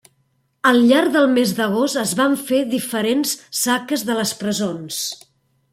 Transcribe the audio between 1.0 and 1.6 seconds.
del mes